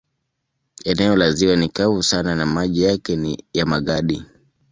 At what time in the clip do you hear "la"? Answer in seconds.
1.15-1.31